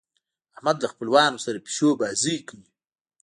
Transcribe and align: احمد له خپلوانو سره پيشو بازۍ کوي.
احمد 0.55 0.77
له 0.83 0.87
خپلوانو 0.93 1.43
سره 1.45 1.63
پيشو 1.65 1.89
بازۍ 1.99 2.37
کوي. 2.47 2.67